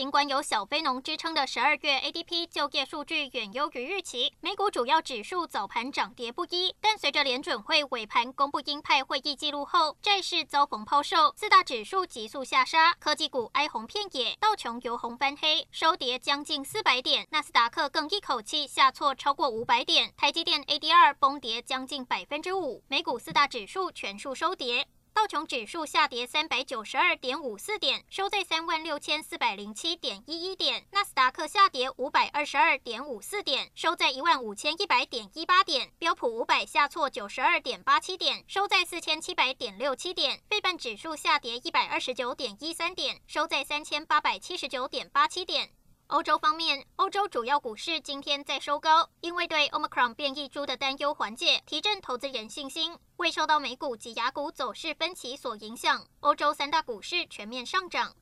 [0.00, 6.74] 尽管有小非农之称的十二月 ADP 就业数据远优于预期，美股主要指数早盘涨跌不一。
[6.80, 24.88] 但随着联准会尾盘公布鹰派会议记录后，债市遭逢抛售，四大指数急速下杀，科技股哀鸿遍野，道琼由红翻黑，收跌将近四百点；纳斯达克更一口气下挫超过五百点，台积电 ADR 崩跌将近百分之五，美股四大指数全数收跌。
[25.12, 30.86] 道琼指数下跌三百九十二点五四点，收在三万六千四百零七点一一点。
[30.92, 35.92] 纳斯达克下跌五百二十二点五四点，收在一万五千一百点一八点。
[35.98, 40.40] 标普五百下挫九十二点八七点，收在四千七百点六七点。
[40.48, 45.70] 费半指数下跌一百二十九点一三点，收在三千八百七十九点八七点。
[46.10, 52.98] 欧洲方面，欧洲主要股市今天在收高，因为对 Omicron 变异株的担忧缓解，提振投资人信心。
[53.18, 58.12] 未受到美股及雅股走势分歧所影响，欧洲三大股市全面上涨。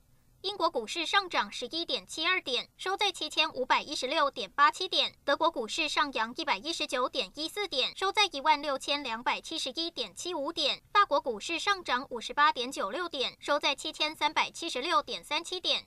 [0.43, 15.87] 英国股市上涨十一点七二点，收在七千五百一十六点八七点；德国股市上扬一百一十九点一四点，收在一万六千两百七十一点七五点；法国股市上涨五十八点九六点，收在七千三百七十六点三七点。